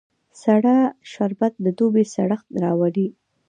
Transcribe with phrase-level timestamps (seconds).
[0.41, 0.77] سړه
[1.11, 3.07] شربت د دوبی سړښت راولي